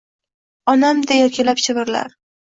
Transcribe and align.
onamday 0.71 1.21
erkalab 1.25 1.61
shivirlar 1.65 2.09